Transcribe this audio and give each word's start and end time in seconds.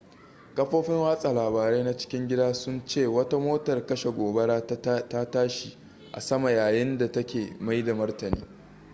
kafofin 0.55 0.95
watsa 0.95 1.33
labarai 1.33 1.83
na 1.83 1.97
cikin 1.97 2.27
gida 2.27 2.53
sun 2.53 2.85
ce 2.85 3.07
wata 3.07 3.39
motar 3.39 3.85
kashe 3.85 4.09
gobara 4.11 4.67
ta 5.09 5.31
tashi 5.31 5.77
a 6.11 6.19
sama 6.21 6.51
yayin 6.51 6.97
da 6.97 7.11
take 7.11 7.55
mai 7.59 7.83
da 7.83 7.93
martani 7.95 8.43